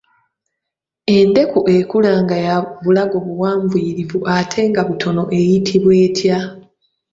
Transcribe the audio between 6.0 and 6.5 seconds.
etya?